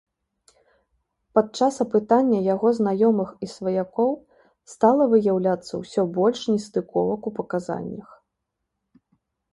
Падчас 1.39 1.75
апытання 1.85 2.39
яго 2.53 2.71
знаёмых 2.79 3.29
і 3.47 3.51
сваякоў 3.55 4.11
стала 4.73 5.03
выяўляцца 5.15 5.71
ўсё 5.83 6.01
больш 6.19 6.39
нестыковак 6.55 7.21
у 7.33 7.37
паказаннях. 7.41 8.09